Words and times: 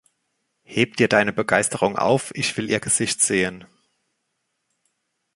Heb 0.63 0.97
dir 0.97 1.07
deine 1.07 1.31
Begeisterung 1.31 1.95
auf. 1.95 2.31
Ich 2.33 2.57
will 2.57 2.71
ihr 2.71 2.79
Gesicht 2.79 3.21
sehen. 3.21 3.65